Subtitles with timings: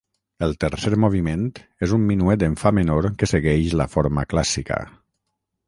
[0.45, 1.43] El tercer moviment
[1.87, 4.83] és un minuet en fa menor que segueix la forma clàssica.